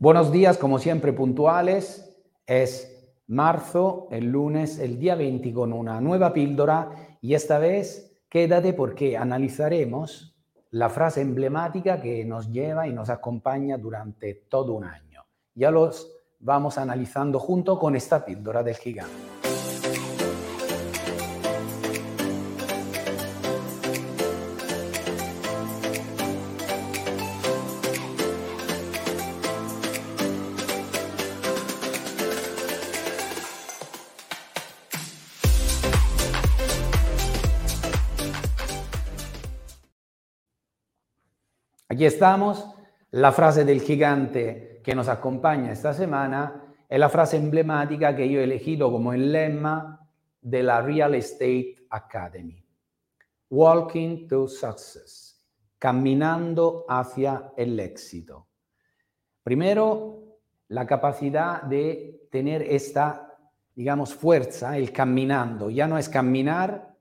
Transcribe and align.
Buenos 0.00 0.30
días, 0.30 0.58
como 0.58 0.78
siempre, 0.78 1.12
puntuales. 1.12 2.16
Es 2.46 3.12
marzo, 3.26 4.06
el 4.12 4.26
lunes, 4.26 4.78
el 4.78 4.96
día 5.00 5.16
20 5.16 5.52
con 5.52 5.72
una 5.72 6.00
nueva 6.00 6.32
píldora 6.32 7.18
y 7.20 7.34
esta 7.34 7.58
vez 7.58 8.22
quédate 8.28 8.74
porque 8.74 9.16
analizaremos 9.16 10.36
la 10.70 10.88
frase 10.88 11.20
emblemática 11.20 12.00
que 12.00 12.24
nos 12.24 12.52
lleva 12.52 12.86
y 12.86 12.92
nos 12.92 13.10
acompaña 13.10 13.76
durante 13.76 14.34
todo 14.34 14.74
un 14.74 14.84
año. 14.84 15.24
Ya 15.56 15.72
los 15.72 16.08
vamos 16.38 16.78
analizando 16.78 17.40
junto 17.40 17.76
con 17.76 17.96
esta 17.96 18.24
píldora 18.24 18.62
del 18.62 18.76
gigante. 18.76 19.37
Aquí 41.90 42.04
estamos. 42.04 42.68
La 43.12 43.32
frase 43.32 43.64
del 43.64 43.80
gigante 43.80 44.82
que 44.84 44.94
nos 44.94 45.08
acompaña 45.08 45.72
esta 45.72 45.94
semana 45.94 46.74
es 46.86 46.98
la 46.98 47.08
frase 47.08 47.38
emblemática 47.38 48.14
que 48.14 48.28
yo 48.28 48.40
he 48.40 48.44
elegido 48.44 48.92
como 48.92 49.14
el 49.14 49.32
lema 49.32 50.06
de 50.42 50.62
la 50.62 50.82
Real 50.82 51.14
Estate 51.14 51.76
Academy. 51.88 52.62
Walking 53.48 54.28
to 54.28 54.46
Success. 54.46 55.42
Caminando 55.78 56.84
hacia 56.86 57.52
el 57.56 57.80
éxito. 57.80 58.48
Primero, 59.42 60.40
la 60.68 60.86
capacidad 60.86 61.62
de 61.62 62.28
tener 62.30 62.60
esta, 62.60 63.34
digamos, 63.74 64.14
fuerza, 64.14 64.76
el 64.76 64.92
caminando. 64.92 65.70
Ya 65.70 65.88
no 65.88 65.96
es 65.96 66.10
caminar, 66.10 66.94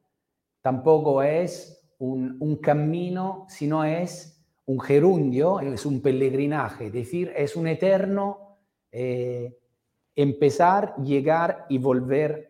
tampoco 0.62 1.22
es 1.22 1.86
un, 1.98 2.38
un 2.40 2.56
camino, 2.56 3.46
sino 3.50 3.84
es 3.84 4.37
un 4.68 4.80
gerundio, 4.82 5.60
es 5.62 5.86
un 5.86 6.02
peregrinaje, 6.02 6.88
es 6.88 6.94
decir, 6.94 7.34
es 7.36 7.56
un 7.56 7.68
eterno 7.68 8.58
eh, 8.92 9.58
empezar, 10.16 10.96
llegar 11.04 11.66
y 11.70 11.78
volver 11.78 12.50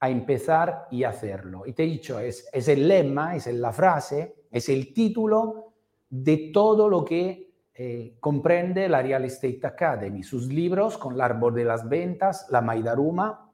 a 0.00 0.08
empezar 0.08 0.86
y 0.90 1.04
hacerlo. 1.04 1.66
Y 1.66 1.74
te 1.74 1.84
he 1.84 1.86
dicho, 1.86 2.18
es, 2.18 2.48
es 2.52 2.68
el 2.68 2.88
lema, 2.88 3.36
es 3.36 3.46
la 3.48 3.72
frase, 3.72 4.46
es 4.50 4.68
el 4.70 4.94
título 4.94 5.74
de 6.08 6.50
todo 6.54 6.88
lo 6.88 7.04
que 7.04 7.52
eh, 7.74 8.16
comprende 8.18 8.88
la 8.88 9.02
Real 9.02 9.24
Estate 9.26 9.60
Academy, 9.64 10.22
sus 10.22 10.46
libros 10.48 10.96
con 10.96 11.14
el 11.14 11.20
árbol 11.20 11.54
de 11.54 11.64
las 11.64 11.86
ventas, 11.86 12.46
la 12.50 12.62
Maidaruma, 12.62 13.52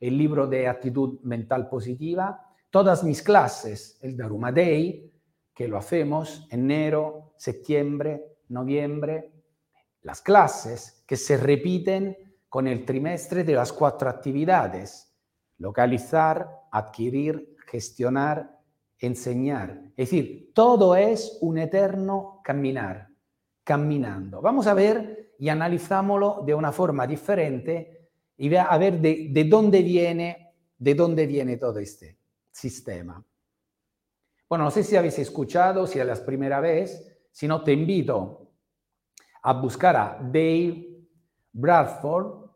el 0.00 0.18
libro 0.18 0.48
de 0.48 0.66
actitud 0.66 1.20
mental 1.22 1.68
positiva, 1.68 2.50
todas 2.68 3.04
mis 3.04 3.22
clases, 3.22 3.96
el 4.02 4.16
Daruma 4.16 4.50
Day, 4.50 5.12
que 5.54 5.68
lo 5.68 5.78
hacemos 5.78 6.48
enero, 6.50 7.23
septiembre, 7.44 8.38
noviembre, 8.48 9.30
las 10.00 10.22
clases 10.22 11.04
que 11.06 11.14
se 11.14 11.36
repiten 11.36 12.16
con 12.48 12.66
el 12.66 12.86
trimestre 12.86 13.44
de 13.44 13.52
las 13.52 13.70
cuatro 13.70 14.08
actividades, 14.08 15.14
localizar, 15.58 16.48
adquirir, 16.72 17.54
gestionar, 17.66 18.58
enseñar. 18.98 19.78
Es 19.94 20.08
decir, 20.08 20.52
todo 20.54 20.96
es 20.96 21.36
un 21.42 21.58
eterno 21.58 22.40
caminar, 22.42 23.08
caminando. 23.62 24.40
Vamos 24.40 24.66
a 24.66 24.72
ver 24.72 25.34
y 25.38 25.50
analizámoslo 25.50 26.44
de 26.46 26.54
una 26.54 26.72
forma 26.72 27.06
diferente 27.06 28.08
y 28.38 28.54
a 28.54 28.78
ver 28.78 29.00
de, 29.00 29.28
de 29.30 29.44
dónde 29.44 29.82
viene, 29.82 30.54
de 30.78 30.94
dónde 30.94 31.26
viene 31.26 31.58
todo 31.58 31.78
este 31.78 32.16
sistema. 32.50 33.22
Bueno, 34.48 34.64
no 34.64 34.70
sé 34.70 34.82
si 34.82 34.96
habéis 34.96 35.18
escuchado, 35.18 35.86
si 35.86 35.98
es 35.98 36.06
la 36.06 36.14
primera 36.14 36.60
vez, 36.60 37.13
si 37.34 37.48
no 37.48 37.64
te 37.64 37.72
invito 37.72 38.52
a 39.42 39.52
buscar 39.54 39.96
a 39.96 40.18
Dave 40.22 40.86
Bradford, 41.52 42.48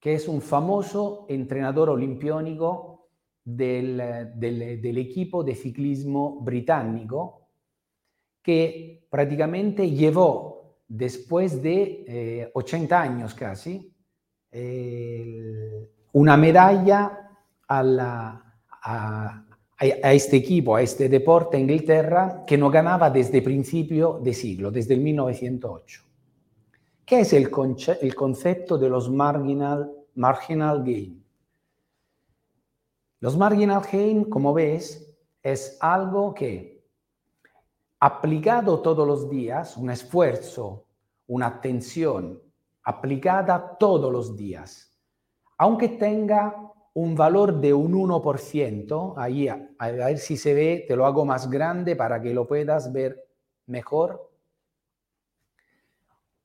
que 0.00 0.14
es 0.14 0.26
un 0.26 0.42
famoso 0.42 1.24
entrenador 1.28 1.90
olimpiónico 1.90 3.10
del, 3.44 4.32
del, 4.34 4.98
equipo 4.98 5.44
de 5.44 5.54
ciclismo 5.54 6.40
británico, 6.40 7.46
que 8.42 9.06
prácticamente 9.08 9.88
llevó 9.88 10.78
después 10.88 11.62
de 11.62 12.50
80 12.54 12.92
eh, 12.92 12.98
años 12.98 13.34
casi 13.34 13.94
una 16.12 16.36
medalla 16.36 17.30
a, 17.68 17.82
la, 17.84 19.46
a, 19.78 20.12
este 20.12 20.36
equipo, 20.36 20.76
a 20.76 20.82
este 20.82 21.08
deporte 21.08 21.56
en 21.56 21.68
Inglaterra 21.68 22.44
que 22.46 22.56
no 22.56 22.70
ganaba 22.70 23.10
desde 23.10 23.42
principio 23.42 24.20
de 24.22 24.32
siglo, 24.32 24.70
desde 24.70 24.94
el 24.94 25.00
1908. 25.00 26.02
¿Qué 27.04 27.20
es 27.20 27.32
el, 27.32 27.50
el 28.00 28.14
concepto 28.14 28.78
de 28.78 28.88
los 28.88 29.10
marginal, 29.10 29.92
marginal 30.14 30.82
gain? 30.84 31.22
Los 33.20 33.36
marginal 33.36 33.82
gain, 33.90 34.24
como 34.24 34.54
ves, 34.54 35.14
es 35.42 35.76
algo 35.80 36.32
que 36.34 36.84
aplicado 38.00 38.80
todos 38.80 39.06
los 39.06 39.28
días, 39.28 39.76
un 39.76 39.90
esfuerzo, 39.90 40.84
una 41.26 41.46
atención 41.46 42.40
aplicada 42.82 43.76
todos 43.78 44.12
los 44.12 44.36
días, 44.36 44.94
aunque 45.56 45.88
tenga 45.88 46.73
un 46.94 47.14
valor 47.16 47.60
de 47.60 47.74
un 47.74 47.92
1%, 47.92 49.14
ahí 49.16 49.48
a, 49.48 49.68
ver 49.78 50.18
si 50.18 50.36
se 50.36 50.54
ve, 50.54 50.84
te 50.86 50.94
lo 50.94 51.06
hago 51.06 51.24
más 51.24 51.50
grande 51.50 51.96
para 51.96 52.22
que 52.22 52.32
lo 52.32 52.46
puedas 52.46 52.92
ver 52.92 53.20
mejor. 53.66 54.30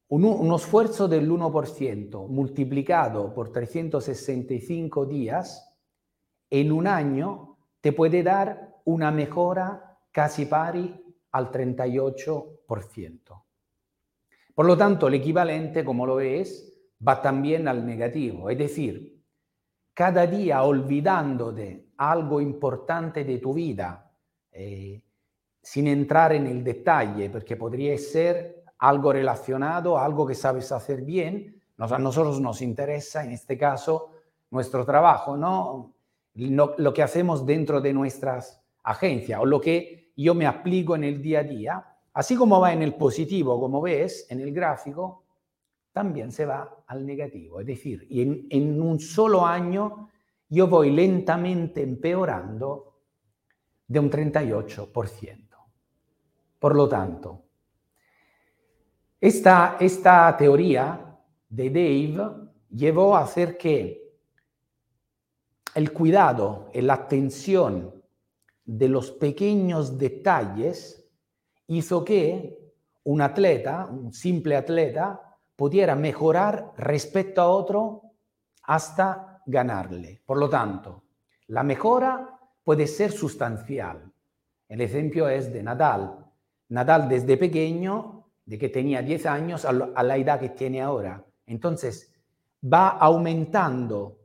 Un, 0.08 0.26
un 0.26 0.54
esfuerzo 0.54 1.08
del 1.08 1.30
1% 1.30 2.28
multiplicado 2.28 3.32
por 3.32 3.52
365 3.52 5.06
días 5.06 5.72
en 6.50 6.72
un 6.72 6.88
año 6.88 7.58
te 7.80 7.94
puede 7.94 8.24
dar 8.24 8.82
una 8.86 9.12
mejora 9.12 10.00
casi 10.12 10.48
pari 10.48 11.00
al 11.32 11.52
38%. 11.52 13.44
Por 14.56 14.66
lo 14.66 14.76
tanto, 14.76 15.08
el 15.08 15.14
equivalente, 15.14 15.86
como 15.86 16.08
lo 16.08 16.16
ves, 16.16 16.76
va 17.08 17.22
también 17.22 17.68
al 17.68 17.86
negativo, 17.86 18.50
es 18.50 18.58
decir, 18.58 19.19
cada 19.94 20.26
día 20.28 20.64
olvidándote 20.64 21.90
algo 21.98 22.40
importante 22.40 23.24
de 23.24 23.38
tu 23.38 23.54
vida, 23.54 24.12
eh, 24.52 25.02
sin 25.62 25.88
entrar 25.88 26.34
en 26.34 26.48
el 26.48 26.64
detalle, 26.64 27.30
porque 27.30 27.56
podría 27.56 27.98
ser 27.98 28.64
algo 28.80 29.12
relacionado, 29.12 29.98
algo 29.98 30.26
que 30.26 30.36
sabes 30.36 30.72
hacer 30.72 31.02
bien. 31.02 31.62
Nos, 31.78 31.92
a 31.92 32.00
nosotros 32.00 32.40
nos 32.40 32.62
interesa, 32.62 33.24
en 33.24 33.32
este 33.32 33.58
caso, 33.58 34.12
nuestro 34.52 34.86
trabajo, 34.86 35.38
¿no? 35.38 35.94
lo 36.34 36.94
que 36.94 37.04
hacemos 37.04 37.46
dentro 37.46 37.82
de 37.82 37.92
nuestras 37.92 38.62
agencias 38.84 39.40
o 39.42 39.46
lo 39.46 39.60
que 39.60 40.12
yo 40.16 40.34
me 40.34 40.48
aplico 40.48 40.96
en 40.96 41.04
el 41.04 41.22
día 41.22 41.40
a 41.40 41.44
día, 41.44 41.86
así 42.14 42.36
como 42.36 42.60
va 42.60 42.74
en 42.74 42.82
el 42.82 42.96
positivo, 42.96 43.60
como 43.60 43.82
ves 43.82 44.28
en 44.30 44.42
el 44.42 44.54
gráfico, 44.54 45.24
también 46.00 46.32
se 46.32 46.46
va 46.46 46.86
al 46.88 47.06
negativo. 47.06 47.60
Es 47.60 47.68
decir, 47.68 48.08
en, 48.10 48.48
en 48.50 48.82
un 48.82 49.02
solo 49.02 49.46
año 49.46 50.08
yo 50.48 50.66
voy 50.66 50.92
lentamente 50.92 51.84
empeorando 51.84 53.02
de 53.86 54.00
un 54.00 54.10
38%. 54.10 55.48
Por 56.58 56.74
lo 56.74 56.88
tanto, 56.88 57.44
esta, 59.20 59.76
esta 59.78 60.38
teoría 60.38 61.18
de 61.50 61.70
Dave 61.70 62.32
llevó 62.70 63.18
a 63.18 63.24
hacer 63.24 63.58
que 63.58 64.16
el 65.76 65.92
cuidado 65.92 66.70
y 66.74 66.80
la 66.80 66.94
atención 66.94 68.02
de 68.64 68.88
los 68.88 69.12
pequeños 69.12 69.98
detalles 69.98 71.06
hizo 71.68 72.06
que 72.06 72.58
un 73.04 73.20
atleta, 73.20 73.86
un 73.86 74.14
simple 74.14 74.56
atleta, 74.56 75.26
pudiera 75.60 75.94
mejorar 75.94 76.72
respecto 76.78 77.42
a 77.42 77.50
otro 77.50 78.14
hasta 78.64 79.42
ganarle. 79.46 80.22
Por 80.26 80.38
lo 80.38 80.48
tanto, 80.48 81.04
la 81.48 81.64
mejora 81.64 82.40
puede 82.64 82.88
ser 82.88 83.12
sustancial. 83.12 84.10
El 84.70 84.80
ejemplo 84.80 85.28
es 85.28 85.52
de 85.52 85.62
Nadal. 85.62 86.26
Nadal 86.70 87.10
desde 87.10 87.36
pequeño, 87.36 88.24
de 88.46 88.58
que 88.58 88.70
tenía 88.70 89.02
10 89.02 89.26
años 89.26 89.66
a 89.66 89.74
la 90.02 90.16
edad 90.16 90.40
que 90.40 90.48
tiene 90.48 90.82
ahora. 90.82 91.26
Entonces, 91.46 92.10
va 92.64 92.92
aumentando, 92.92 94.18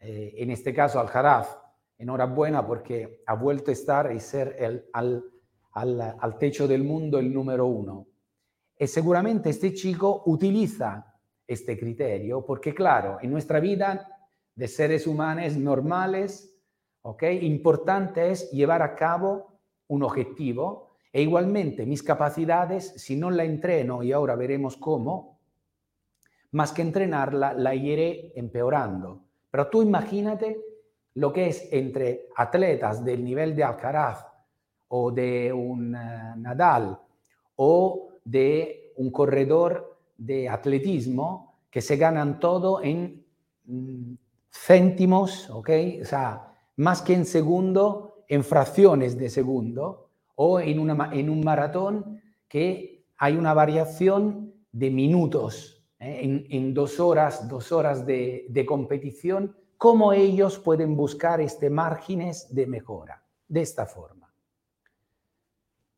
eh, 0.00 0.34
en 0.38 0.50
este 0.50 0.74
caso 0.74 0.98
Alcaraz, 0.98 1.56
enhorabuena 1.98 2.66
porque 2.66 3.22
ha 3.26 3.34
vuelto 3.34 3.70
a 3.70 3.74
estar 3.74 4.12
y 4.12 4.18
ser 4.18 4.56
al, 4.92 5.24
al, 5.70 6.16
al 6.18 6.36
techo 6.36 6.66
del 6.66 6.82
mundo 6.82 7.20
el 7.20 7.32
número 7.32 7.66
uno 7.66 8.08
Y 8.78 8.86
seguramente 8.86 9.50
este 9.50 9.72
chico 9.72 10.22
utiliza 10.26 11.14
este 11.46 11.78
criterio 11.78 12.44
porque, 12.44 12.74
claro, 12.74 13.18
en 13.22 13.30
nuestra 13.30 13.60
vida 13.60 14.08
de 14.54 14.68
seres 14.68 15.06
humanos 15.06 15.56
normales, 15.56 16.54
¿ok? 17.02 17.22
Importante 17.42 18.30
es 18.30 18.50
llevar 18.50 18.82
a 18.82 18.94
cabo 18.94 19.60
un 19.88 20.02
objetivo 20.02 20.96
e 21.12 21.22
igualmente 21.22 21.86
mis 21.86 22.02
capacidades, 22.02 22.92
si 22.96 23.16
no 23.16 23.30
la 23.30 23.44
entreno, 23.44 24.02
y 24.02 24.12
ahora 24.12 24.34
veremos 24.34 24.76
cómo, 24.76 25.40
más 26.52 26.72
que 26.72 26.82
entrenarla, 26.82 27.54
la 27.54 27.74
iré 27.74 28.32
empeorando. 28.34 29.22
Pero 29.50 29.68
tú 29.68 29.82
imagínate 29.82 30.60
lo 31.14 31.32
que 31.32 31.48
es 31.48 31.68
entre 31.72 32.28
atletas 32.36 33.04
del 33.04 33.24
nivel 33.24 33.56
de 33.56 33.64
Alcaraz 33.64 34.26
o 34.88 35.10
de 35.10 35.52
un 35.52 35.94
eh, 35.94 36.34
Nadal 36.36 36.98
o 37.56 38.05
de 38.26 38.92
un 38.96 39.10
corredor 39.10 39.98
de 40.18 40.48
atletismo 40.48 41.54
que 41.70 41.80
se 41.80 41.96
ganan 41.96 42.40
todo 42.40 42.82
en 42.82 43.24
mm, 43.64 44.14
céntimos, 44.50 45.48
¿ok? 45.50 45.70
O 46.02 46.04
sea, 46.04 46.52
más 46.76 47.02
que 47.02 47.14
en 47.14 47.24
segundo, 47.24 48.24
en 48.28 48.42
fracciones 48.42 49.16
de 49.16 49.30
segundo, 49.30 50.10
o 50.34 50.60
en, 50.60 50.78
una, 50.78 51.10
en 51.12 51.30
un 51.30 51.42
maratón 51.42 52.20
que 52.48 53.06
hay 53.16 53.36
una 53.36 53.54
variación 53.54 54.52
de 54.72 54.90
minutos, 54.90 55.86
¿eh? 56.00 56.46
en, 56.50 56.74
dos 56.74 57.00
horas, 57.00 57.48
dos 57.48 57.72
horas 57.72 58.04
de, 58.04 58.46
de 58.50 58.66
competición, 58.66 59.56
cómo 59.78 60.12
ellos 60.12 60.58
pueden 60.58 60.96
buscar 60.96 61.40
este 61.40 61.70
márgenes 61.70 62.54
de 62.54 62.66
mejora, 62.66 63.22
de 63.48 63.62
esta 63.62 63.86
forma. 63.86 64.30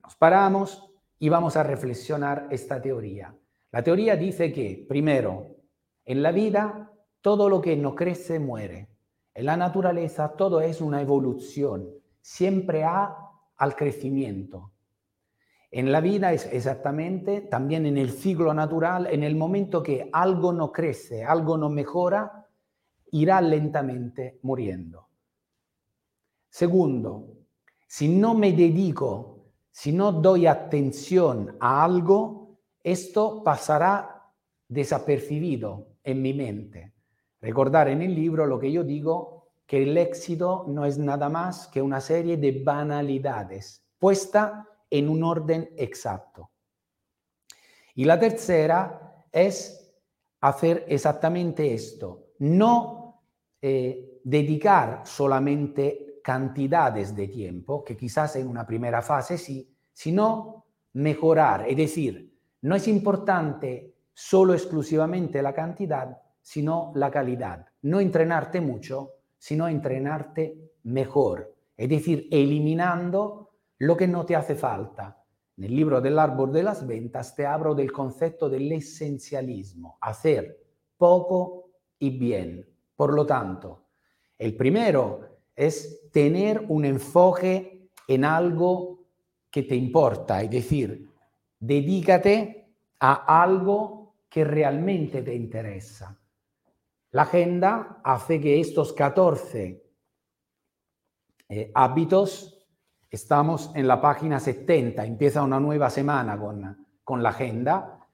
Nos 0.03 0.15
paramos 0.17 0.89
y 1.19 1.29
vamos 1.29 1.57
a 1.57 1.63
reflexionar 1.63 2.49
esta 2.51 2.81
teoría. 2.81 3.35
La 3.73 3.83
teoría 3.83 4.17
dice 4.17 4.53
que, 4.53 4.87
primero, 4.89 5.57
en 6.05 6.23
la 6.23 6.33
vida 6.33 6.93
todo 7.21 7.49
lo 7.49 7.61
que 7.61 7.77
no 7.77 7.95
crece 7.95 8.39
muere. 8.39 8.89
En 9.35 9.47
la 9.47 9.57
naturaleza 9.57 10.35
todo 10.37 10.61
es 10.61 10.81
una 10.81 11.03
evolución, 11.03 11.91
siempre 12.21 12.85
ha 12.85 13.17
al 13.57 13.77
crecimiento. 13.77 14.73
En 15.71 15.93
la 15.93 16.01
vida 16.01 16.33
es 16.33 16.47
exactamente, 16.47 17.43
también 17.43 17.85
en 17.85 17.99
el 17.99 18.11
ciclo 18.11 18.55
natural, 18.55 19.07
en 19.07 19.23
el 19.23 19.37
momento 19.37 19.83
que 19.83 20.09
algo 20.13 20.53
no 20.53 20.73
crece, 20.73 21.25
algo 21.25 21.59
no 21.59 21.69
mejora, 21.69 22.47
irá 23.11 23.41
lentamente 23.41 24.39
muriendo. 24.43 25.09
Segundo, 26.49 27.35
si 27.87 28.09
no 28.09 28.35
me 28.35 28.53
dedico, 28.53 29.38
si 29.79 29.93
no 29.93 30.11
doy 30.11 30.49
atención 30.49 31.57
a 31.61 31.85
algo, 31.85 32.59
esto 32.83 33.45
pasará 33.45 34.29
desapercibido 34.67 35.91
en 36.03 36.21
mi 36.21 36.35
mente. 36.35 36.95
Recordar 37.41 37.87
en 37.87 38.03
el 38.03 38.13
libro 38.13 38.45
lo 38.45 38.59
que 38.59 38.73
yo 38.73 38.83
digo, 38.83 39.53
que 39.65 39.85
el 39.85 39.97
éxito 39.97 40.65
no 40.67 40.85
es 40.85 40.99
nada 40.99 41.29
más 41.29 41.69
que 41.69 41.81
una 41.81 42.01
serie 42.01 42.37
de 42.39 42.61
banalidades 42.65 43.87
puesta 44.01 44.69
en 44.91 45.09
un 45.09 45.23
orden 45.23 45.71
exacto. 45.77 46.51
Y 47.95 48.05
la 48.05 48.19
tercera 48.19 49.27
es 49.31 49.95
hacer 50.41 50.87
exactamente 50.89 51.73
esto, 51.73 52.31
no 52.41 53.23
eh, 53.63 54.19
dedicar 54.25 55.03
solamente 55.05 56.08
cantidades 56.29 57.17
de 57.17 57.27
tiempo, 57.29 57.83
que 57.83 57.97
quizás 57.97 58.37
en 58.37 58.49
una 58.49 58.67
primera 58.67 59.01
fase 59.01 59.39
sí, 59.39 59.67
sino 59.95 60.67
mejorar, 60.93 61.65
es 61.67 61.75
decir, 61.75 62.39
no 62.61 62.75
es 62.75 62.87
importante 62.87 63.95
solo 64.13 64.53
exclusivamente 64.53 65.41
la 65.41 65.55
cantidad, 65.55 66.21
sino 66.43 66.93
la 66.97 67.11
calidad. 67.11 67.65
No 67.81 67.99
entrenarte 67.99 68.61
mucho, 68.61 69.13
sino 69.39 69.69
entrenarte 69.69 70.75
mejor. 70.83 71.57
Es 71.75 71.89
decir, 71.89 72.29
eliminando 72.31 73.53
lo 73.79 73.97
que 73.97 74.07
no 74.07 74.27
te 74.27 74.37
hace 74.37 74.55
falta. 74.55 75.25
Nel 75.57 75.75
libro 75.75 75.99
del 75.99 76.19
árbol 76.19 76.53
de 76.53 76.63
las 76.63 76.87
ventas 76.87 77.35
te 77.35 77.47
hablo 77.47 77.75
del 77.75 77.91
concepto 77.91 78.51
del 78.51 78.71
esencialismo, 78.71 79.97
hacer 80.03 80.59
poco 80.95 81.71
y 81.99 82.19
bien. 82.19 82.69
Por 82.95 83.15
lo 83.15 83.25
tanto, 83.25 83.87
el 84.37 84.55
primero 84.55 85.38
es 85.59 86.09
tener 86.13 86.65
un 86.69 86.85
enfoque 86.85 87.91
en 88.07 88.25
algo 88.25 89.01
que 89.51 89.65
te 89.65 89.75
importa, 89.75 90.41
es 90.41 90.51
decir, 90.51 91.11
dedícate 91.59 92.75
a 93.01 93.43
algo 93.43 94.15
que 94.29 94.45
realmente 94.45 95.23
te 95.23 95.35
interesa. 95.35 96.17
La 97.11 97.23
agenda 97.23 98.01
hace 98.05 98.41
que 98.41 98.61
estos 98.61 98.93
14 98.93 99.83
eh, 101.49 101.73
hábitos, 101.75 102.67
estamos 103.11 103.73
en 103.75 103.89
la 103.89 104.01
página 104.01 104.39
70, 104.39 105.05
empieza 105.05 105.43
una 105.43 105.59
nueva 105.59 105.91
semana 105.91 106.39
con, 106.39 106.87
con 107.03 107.21
la 107.21 107.31
agenda, 107.31 108.07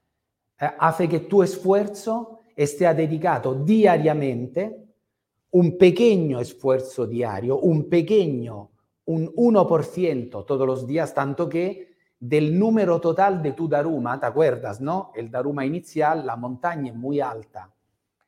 eh, 0.59 0.67
hace 0.79 1.07
que 1.07 1.19
tu 1.19 1.43
esfuerzo 1.43 2.39
esté 2.55 2.91
dedicado 2.93 3.53
diariamente, 3.53 4.84
un 5.55 5.77
pequeño 5.77 6.41
esfuerzo 6.41 7.07
diario, 7.07 7.57
un 7.59 7.87
pequeño, 7.87 8.71
un 9.05 9.33
1% 9.33 10.45
todos 10.45 10.67
los 10.67 10.85
días, 10.85 11.13
tanto 11.13 11.47
que 11.47 11.95
del 12.19 12.59
número 12.59 12.99
total 12.99 13.41
de 13.41 13.53
tu 13.53 13.69
Daruma, 13.69 14.19
¿te 14.19 14.25
acuerdas, 14.25 14.81
no? 14.81 15.13
El 15.15 15.31
Daruma 15.31 15.65
inicial, 15.65 16.25
la 16.25 16.35
montaña 16.35 16.91
es 16.91 16.97
muy 16.97 17.21
alta 17.21 17.73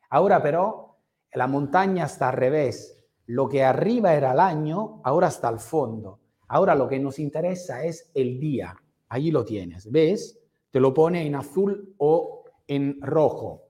Ahora 0.09 0.41
pero 0.41 0.99
la 1.33 1.47
montaña 1.47 2.05
está 2.05 2.29
al 2.29 2.37
revés. 2.37 2.97
Lo 3.25 3.49
que 3.49 3.61
arriba 3.61 4.13
era 4.13 4.31
el 4.31 4.39
año, 4.39 5.01
ahora 5.03 5.27
está 5.27 5.49
al 5.49 5.59
fondo. 5.59 6.21
Ahora 6.47 6.75
lo 6.75 6.87
que 6.87 6.97
nos 6.97 7.19
interesa 7.19 7.83
es 7.83 8.09
el 8.13 8.39
día. 8.39 8.73
Allí 9.09 9.31
lo 9.31 9.43
tienes. 9.43 9.91
¿Ves? 9.91 10.39
Te 10.71 10.79
lo 10.79 10.93
pone 10.93 11.27
en 11.27 11.35
azul 11.35 11.93
o 11.97 12.45
en 12.67 13.01
rojo. 13.01 13.63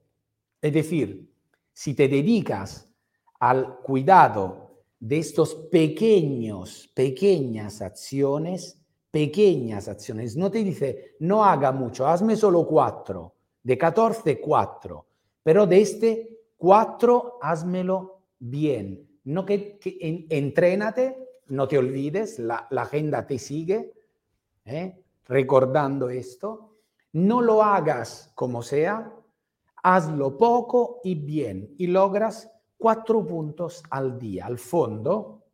Es 0.62 0.74
decir, 0.74 1.33
si 1.74 1.95
te 1.95 2.07
dedicas 2.07 2.88
al 3.39 3.80
cuidado 3.80 4.84
de 5.00 5.19
estos 5.19 5.56
pequeños, 5.56 6.89
pequeñas 6.94 7.81
acciones, 7.81 8.80
pequeñas 9.12 9.88
acciones, 9.88 10.36
no 10.36 10.51
te 10.51 10.63
dice, 10.63 11.16
no 11.19 11.44
haga 11.44 11.72
mucho, 11.72 12.07
hazme 12.07 12.36
solo 12.36 12.66
cuatro, 12.66 13.36
de 13.63 13.78
14, 13.78 14.40
cuatro. 14.40 15.06
Pero 15.44 15.66
de 15.66 15.81
este 15.81 16.40
cuatro, 16.57 17.38
házmelo 17.42 18.21
bien. 18.40 19.07
No 19.26 19.45
que, 19.45 19.80
entrénate, 20.30 21.18
no 21.47 21.68
te 21.68 21.78
olvides, 21.78 22.40
la, 22.40 22.68
agenda 22.71 23.26
te 23.26 23.40
sigue, 23.40 23.94
¿eh? 24.66 25.04
recordando 25.26 26.09
esto. 26.09 26.78
No 27.14 27.42
lo 27.42 27.64
hagas 27.64 28.31
como 28.35 28.61
sea, 28.61 29.14
hazlo 29.83 30.38
poco 30.38 31.00
y 31.04 31.16
bien 31.16 31.73
y 31.78 31.88
logras 31.88 32.52
cuatro 32.78 33.26
puntos 33.26 33.84
al 33.90 34.18
día. 34.18 34.46
Al 34.46 34.60
fondo, 34.60 35.46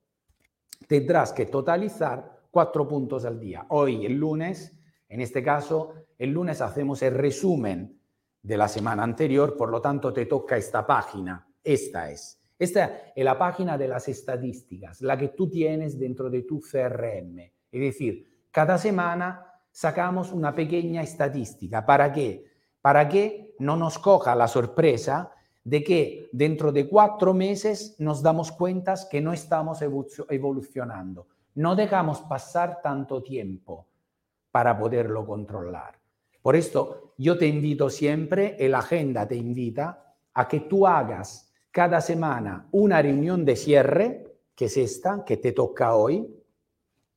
tendrás 0.88 1.34
que 1.34 1.46
totalizar 1.46 2.44
cuatro 2.52 2.88
puntos 2.88 3.26
al 3.26 3.40
día. 3.40 3.66
Hoy, 3.70 4.06
el 4.06 4.14
lunes, 4.14 4.78
en 5.08 5.22
este 5.22 5.42
caso, 5.42 5.94
el 6.18 6.32
lunes 6.32 6.62
hacemos 6.62 7.02
el 7.02 7.16
resumen 7.16 8.00
de 8.42 8.58
la 8.58 8.68
semana 8.68 9.04
anterior, 9.04 9.56
por 9.56 9.70
lo 9.70 9.82
tanto 9.82 10.12
te 10.12 10.26
toca 10.26 10.58
esta 10.58 10.86
página. 10.86 11.48
Esta 11.64 12.12
es. 12.12 12.40
Esta 12.60 13.12
es 13.16 13.26
la 13.26 13.38
página 13.38 13.78
de 13.78 13.88
las 13.88 14.08
estadísticas, 14.08 15.02
la 15.02 15.18
que 15.18 15.30
tú 15.30 15.50
tienes 15.50 15.98
dentro 15.98 16.30
de 16.30 16.44
tu 16.44 16.62
CRM. 16.62 17.40
Es 17.72 17.82
decir, 17.82 18.48
cada 18.52 18.78
semana 18.78 19.46
sacamos 19.72 20.32
una 20.32 20.54
pequeña 20.54 21.02
estadística. 21.02 21.86
¿Para 21.86 22.14
qué? 22.14 22.46
Para 22.82 23.10
que 23.10 23.56
no 23.60 23.76
nos 23.76 23.98
coja 23.98 24.36
la 24.36 24.48
sorpresa 24.48 25.33
de 25.64 25.84
que 25.84 26.30
dentro 26.32 26.72
de 26.72 26.88
cuatro 26.88 27.34
meses 27.34 27.96
nos 28.00 28.22
damos 28.22 28.52
cuenta 28.52 28.96
que 29.10 29.22
no 29.22 29.32
estamos 29.32 29.80
evolucionando. 29.82 31.28
No 31.56 31.76
dejamos 31.76 32.22
pasar 32.22 32.82
tanto 32.82 33.24
tiempo 33.24 33.88
para 34.52 34.78
poderlo 34.78 35.26
controlar. 35.26 35.98
Por 36.42 36.56
esto 36.56 37.14
yo 37.18 37.38
te 37.38 37.48
invito 37.48 37.90
siempre, 37.90 38.58
el 38.60 38.76
agenda 38.76 39.28
te 39.28 39.36
invita 39.36 40.16
a 40.34 40.48
que 40.48 40.62
tú 40.62 40.86
hagas 40.86 41.52
cada 41.72 42.02
semana 42.02 42.68
una 42.72 43.02
reunión 43.02 43.46
de 43.46 43.56
cierre, 43.56 44.36
que 44.56 44.66
es 44.66 44.78
esta, 44.78 45.24
que 45.26 45.38
te 45.38 45.54
toca 45.54 45.96
hoy 45.96 46.28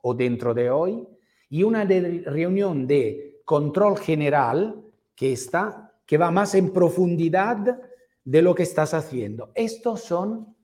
o 0.03 0.15
dentro 0.15 0.55
de 0.55 0.71
hoy, 0.71 1.07
y 1.49 1.63
una 1.63 1.85
reunión 1.85 2.87
de 2.87 3.41
control 3.45 3.99
general, 3.99 4.83
que 5.15 5.33
está, 5.33 5.93
que 6.05 6.19
va 6.19 6.31
más 6.31 6.55
en 6.55 6.73
profundidad 6.73 7.81
de 8.27 8.43
lo 8.43 8.57
que 8.57 8.65
estás 8.65 8.93
haciendo. 8.93 9.53
Estos 9.55 10.01
son 10.03 10.57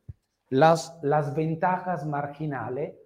las, 0.49 0.99
las 1.03 1.35
ventajas 1.35 2.05
marginales 2.05 2.97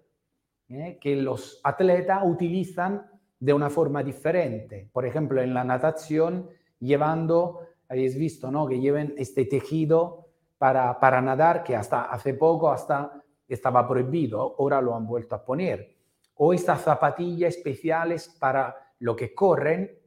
eh, 0.67 0.97
que 0.99 1.15
los 1.15 1.61
atletas 1.63 2.23
utilizan 2.25 3.05
de 3.39 3.53
una 3.53 3.69
forma 3.69 4.01
diferente. 4.01 4.89
Por 4.91 5.05
ejemplo, 5.05 5.43
en 5.43 5.53
la 5.53 5.63
natación, 5.63 6.49
llevando, 6.79 7.67
habéis 7.87 8.17
visto, 8.17 8.49
¿no? 8.49 8.65
Que 8.65 8.79
lleven 8.79 9.13
este 9.17 9.45
tejido 9.45 10.29
para, 10.57 10.99
para 10.99 11.21
nadar, 11.21 11.63
que 11.63 11.75
hasta 11.75 12.05
hace 12.05 12.33
poco 12.33 12.71
hasta 12.71 13.23
estaba 13.47 13.87
prohibido, 13.87 14.55
ahora 14.57 14.81
lo 14.81 14.95
han 14.95 15.05
vuelto 15.05 15.35
a 15.35 15.45
poner. 15.45 15.95
O 16.33 16.51
estas 16.51 16.81
zapatillas 16.81 17.55
especiales 17.55 18.35
para 18.39 18.75
lo 18.99 19.15
que 19.15 19.35
corren 19.35 19.99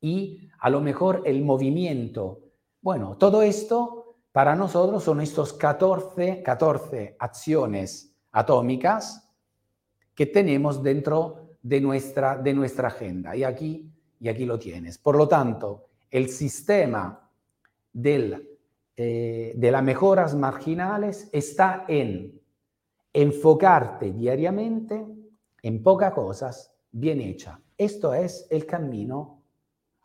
y 0.00 0.48
a 0.58 0.70
lo 0.70 0.80
mejor 0.80 1.20
el 1.26 1.42
movimiento. 1.42 2.51
Bueno, 2.82 3.16
todo 3.16 3.42
esto 3.42 4.16
para 4.32 4.56
nosotros 4.56 5.04
son 5.04 5.20
estos 5.20 5.52
14, 5.52 6.42
14 6.42 7.14
acciones 7.16 8.12
atómicas 8.32 9.30
que 10.16 10.26
tenemos 10.26 10.82
dentro 10.82 11.50
de 11.62 11.80
nuestra, 11.80 12.36
de 12.36 12.52
nuestra 12.52 12.88
agenda. 12.88 13.36
Y 13.36 13.44
aquí, 13.44 13.88
y 14.18 14.28
aquí 14.28 14.44
lo 14.44 14.58
tienes. 14.58 14.98
Por 14.98 15.14
lo 15.14 15.28
tanto, 15.28 15.90
el 16.10 16.28
sistema 16.28 17.30
eh, 17.94 19.52
de 19.54 19.70
las 19.70 19.82
mejoras 19.84 20.34
marginales 20.34 21.28
está 21.30 21.84
en 21.86 22.40
enfocarte 23.12 24.12
diariamente 24.12 25.06
en 25.62 25.82
pocas 25.84 26.12
cosas 26.12 26.74
bien 26.90 27.20
hechas. 27.20 27.60
Esto 27.78 28.12
es 28.12 28.44
el 28.50 28.66
camino 28.66 29.41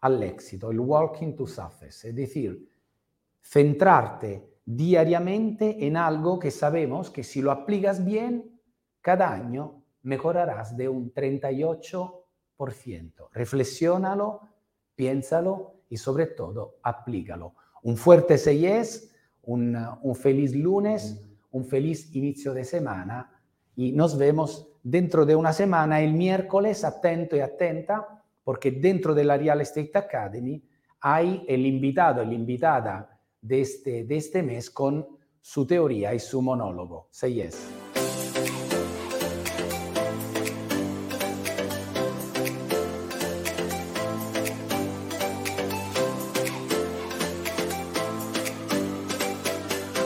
al 0.01 0.21
éxito, 0.23 0.71
el 0.71 0.79
walking 0.79 1.35
to 1.35 1.47
success, 1.47 2.05
es 2.05 2.15
decir, 2.15 2.69
centrarte 3.41 4.59
diariamente 4.65 5.85
en 5.85 5.97
algo 5.97 6.37
que 6.37 6.51
sabemos 6.51 7.09
que 7.09 7.23
si 7.23 7.41
lo 7.41 7.51
aplicas 7.51 8.03
bien, 8.03 8.59
cada 9.01 9.31
año 9.31 9.83
mejorarás 10.03 10.75
de 10.75 10.89
un 10.89 11.13
38%. 11.13 13.29
Reflexiónalo, 13.31 14.41
piénsalo 14.95 15.75
y 15.89 15.97
sobre 15.97 16.27
todo 16.27 16.77
aplícalo. 16.83 17.55
Un 17.83 17.97
fuerte 17.97 18.37
6 18.37 19.13
un, 19.43 19.77
un 20.01 20.15
feliz 20.15 20.53
lunes, 20.53 21.21
un 21.51 21.65
feliz 21.65 22.13
inicio 22.13 22.53
de 22.53 22.65
semana 22.65 23.31
y 23.75 23.93
nos 23.93 24.17
vemos 24.17 24.67
dentro 24.83 25.25
de 25.25 25.35
una 25.35 25.53
semana, 25.53 26.01
el 26.01 26.13
miércoles, 26.13 26.83
atento 26.83 27.35
y 27.35 27.39
atenta, 27.39 28.16
porque 28.47 28.71
dentro 28.71 29.13
de 29.13 29.25
la 29.25 29.35
Real 29.35 29.59
Estate 29.59 29.91
Academy 29.93 30.63
hay 31.01 31.43
el 31.49 31.65
invitado, 31.65 32.23
la 32.23 32.33
invitada 32.33 33.19
de 33.41 33.59
este, 33.59 34.05
de 34.05 34.15
este 34.15 34.41
mes 34.41 34.69
con 34.69 35.05
su 35.41 35.67
teoría 35.67 36.13
y 36.13 36.19
su 36.19 36.41
monólogo. 36.41 37.09
6 37.11 37.86